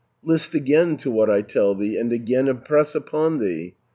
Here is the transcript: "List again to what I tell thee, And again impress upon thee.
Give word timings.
"List 0.23 0.55
again 0.55 0.97
to 0.97 1.11
what 1.11 1.29
I 1.29 1.43
tell 1.43 1.75
thee, 1.75 1.95
And 1.95 2.11
again 2.11 2.47
impress 2.47 2.95
upon 2.95 3.37
thee. 3.37 3.75